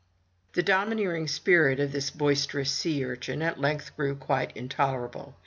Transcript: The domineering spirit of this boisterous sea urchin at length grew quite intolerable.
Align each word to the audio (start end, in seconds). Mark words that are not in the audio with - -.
The 0.53 0.63
domineering 0.63 1.27
spirit 1.27 1.79
of 1.79 1.91
this 1.91 2.09
boisterous 2.09 2.71
sea 2.71 3.05
urchin 3.05 3.43
at 3.43 3.59
length 3.61 3.95
grew 3.95 4.15
quite 4.15 4.51
intolerable. 4.57 5.35